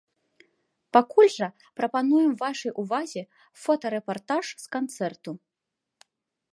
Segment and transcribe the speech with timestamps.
[0.95, 1.49] Пакуль жа
[1.81, 3.21] прапануем вашай увазе
[3.67, 5.31] фотарэпартаж з канцэрту.